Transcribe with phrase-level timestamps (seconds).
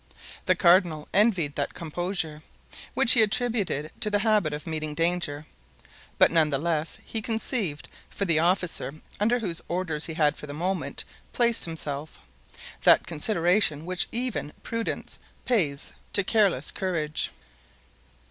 [0.47, 2.41] The cardinal envied that composure,
[2.95, 5.45] which he attributed to the habit of meeting danger;
[6.17, 10.47] but none the less he conceived for the officer under whose orders he had for
[10.47, 11.03] the moment
[11.33, 12.19] placed himself,
[12.81, 17.29] that consideration which even prudence pays to careless courage.